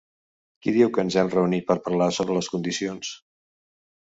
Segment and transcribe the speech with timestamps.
[0.61, 3.13] Qui diu que ens hem reunit per parlar sobre les condicions?